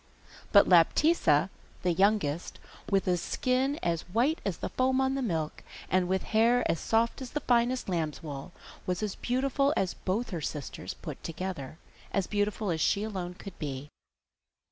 [0.51, 1.51] But Laptitza,
[1.83, 2.57] the youngest,
[2.89, 6.79] with a skin as white as the foam on the milk, and with hair as
[6.79, 8.51] soft as the finest lamb's wool,
[8.87, 11.77] was as beautiful as both her sisters put together
[12.11, 13.91] as beautiful as she alone could be.